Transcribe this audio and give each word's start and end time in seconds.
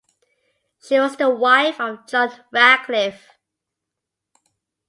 She 0.83 0.99
was 0.99 1.15
the 1.17 1.29
wife 1.29 1.79
of 1.79 2.07
John 2.07 2.31
Radcliffe. 2.51 3.27